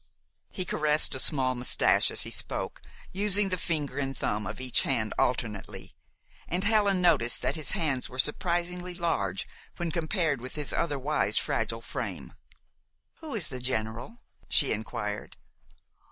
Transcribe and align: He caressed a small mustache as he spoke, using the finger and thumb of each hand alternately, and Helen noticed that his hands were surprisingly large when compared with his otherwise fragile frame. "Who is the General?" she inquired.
He 0.49 0.65
caressed 0.65 1.13
a 1.13 1.19
small 1.19 1.53
mustache 1.53 2.09
as 2.09 2.23
he 2.23 2.31
spoke, 2.31 2.81
using 3.11 3.49
the 3.49 3.55
finger 3.57 3.99
and 3.99 4.17
thumb 4.17 4.47
of 4.47 4.59
each 4.59 4.81
hand 4.81 5.13
alternately, 5.19 5.95
and 6.47 6.63
Helen 6.63 7.01
noticed 7.01 7.43
that 7.43 7.55
his 7.55 7.73
hands 7.73 8.09
were 8.09 8.17
surprisingly 8.17 8.95
large 8.95 9.47
when 9.77 9.91
compared 9.91 10.41
with 10.41 10.55
his 10.55 10.73
otherwise 10.73 11.37
fragile 11.37 11.81
frame. 11.81 12.33
"Who 13.17 13.35
is 13.35 13.49
the 13.49 13.59
General?" 13.59 14.17
she 14.49 14.71
inquired. 14.73 15.37